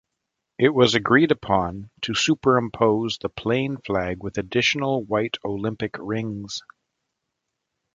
It 0.57 0.69
was 0.73 0.95
agreed 0.95 1.29
upon 1.31 1.91
to 2.01 2.15
superimpose 2.15 3.19
the 3.19 3.29
plain 3.29 3.77
flag 3.85 4.23
with 4.23 4.39
additional 4.39 5.03
white 5.03 5.37
Olympic 5.45 5.93
rings. 5.99 6.63